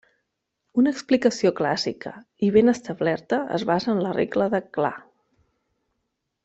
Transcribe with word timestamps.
Una 0.83 0.93
explicació 0.95 1.51
clàssica 1.59 2.13
i 2.47 2.51
ben 2.57 2.73
establerta 2.73 3.39
es 3.59 3.69
basa 3.73 3.95
en 3.97 4.05
la 4.07 4.17
regla 4.19 4.49
de 4.55 4.67
Clar. 4.79 4.95